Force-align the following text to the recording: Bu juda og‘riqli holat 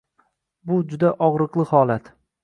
Bu 0.69 0.77
juda 0.93 1.11
og‘riqli 1.27 1.65
holat 1.73 2.09